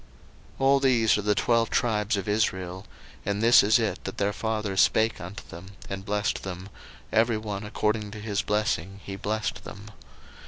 [0.55, 2.87] 01:049:028 All these are the twelve tribes of Israel:
[3.23, 6.69] and this is it that their father spake unto them, and blessed them;
[7.11, 9.89] every one according to his blessing he blessed them.